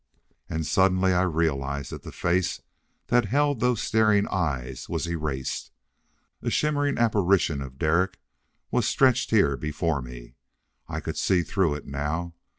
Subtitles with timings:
[0.49, 2.63] And suddenly I realized that the face
[3.09, 5.69] that held those staring eyes was erased!
[6.41, 8.17] A shimmering apparition of Derek
[8.71, 10.33] was stretched here before me.
[10.87, 12.33] I could see through it now!